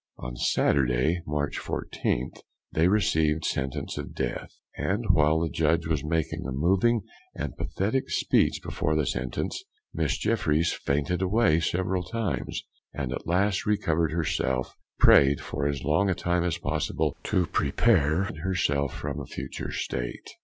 [0.17, 2.39] On Saturday, March 14th,
[2.71, 7.01] they received sentence of death; and while the judge was making a moving
[7.35, 13.67] and pathetic speech before the sentence, Miss Jeffryes fainted away several times, and at last
[13.67, 19.25] recovered herself, pray'd for as long a time as possible to prepare herself for a
[19.27, 20.27] future state.